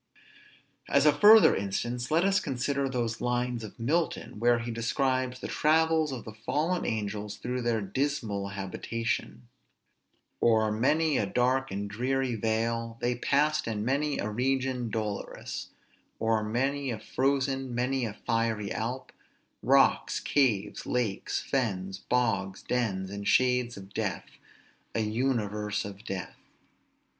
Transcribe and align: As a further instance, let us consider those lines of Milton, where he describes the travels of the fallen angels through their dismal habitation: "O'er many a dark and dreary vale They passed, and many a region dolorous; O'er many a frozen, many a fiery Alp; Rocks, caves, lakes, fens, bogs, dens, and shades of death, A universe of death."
As 0.89 1.05
a 1.05 1.13
further 1.13 1.55
instance, 1.55 2.09
let 2.09 2.23
us 2.23 2.39
consider 2.39 2.89
those 2.89 3.21
lines 3.21 3.63
of 3.63 3.79
Milton, 3.79 4.39
where 4.39 4.57
he 4.57 4.71
describes 4.71 5.39
the 5.39 5.47
travels 5.47 6.11
of 6.11 6.25
the 6.25 6.33
fallen 6.33 6.87
angels 6.87 7.37
through 7.37 7.61
their 7.61 7.81
dismal 7.81 8.47
habitation: 8.47 9.47
"O'er 10.41 10.71
many 10.71 11.19
a 11.19 11.27
dark 11.27 11.69
and 11.69 11.87
dreary 11.87 12.33
vale 12.33 12.97
They 12.99 13.13
passed, 13.13 13.67
and 13.67 13.85
many 13.85 14.17
a 14.17 14.27
region 14.27 14.89
dolorous; 14.89 15.67
O'er 16.19 16.43
many 16.43 16.89
a 16.89 16.97
frozen, 16.97 17.75
many 17.75 18.03
a 18.03 18.15
fiery 18.15 18.71
Alp; 18.71 19.11
Rocks, 19.61 20.19
caves, 20.19 20.87
lakes, 20.87 21.43
fens, 21.43 21.99
bogs, 21.99 22.63
dens, 22.63 23.11
and 23.11 23.27
shades 23.27 23.77
of 23.77 23.93
death, 23.93 24.25
A 24.95 25.01
universe 25.01 25.85
of 25.85 26.03
death." 26.03 26.37